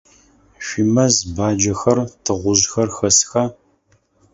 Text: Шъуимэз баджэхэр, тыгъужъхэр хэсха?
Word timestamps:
Шъуимэз 0.65 1.15
баджэхэр, 1.35 1.97
тыгъужъхэр 2.23 2.89
хэсха? 2.97 3.43